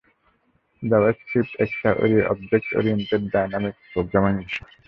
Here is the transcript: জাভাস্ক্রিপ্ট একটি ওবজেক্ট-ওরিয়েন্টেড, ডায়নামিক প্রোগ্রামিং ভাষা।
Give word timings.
জাভাস্ক্রিপ্ট 0.83 1.53
একটি 1.59 1.87
ওবজেক্ট-ওরিয়েন্টেড, 2.31 3.21
ডায়নামিক 3.33 3.75
প্রোগ্রামিং 3.93 4.33
ভাষা। 4.41 4.63